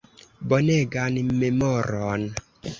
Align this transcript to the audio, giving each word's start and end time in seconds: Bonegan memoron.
Bonegan 0.47 1.15
memoron. 1.39 2.21